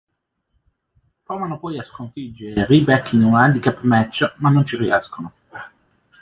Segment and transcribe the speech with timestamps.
[1.27, 5.31] Provano poi a sconfiggere Ryback in un Handicap Match ma non ci riescono.